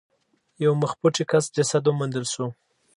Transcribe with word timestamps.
یو 0.63 0.71
مخ 0.81 0.91
پټي 0.99 1.23
کس 1.31 1.45
جسد 1.55 1.83
وموندل 1.85 2.25
شو. 2.33 2.45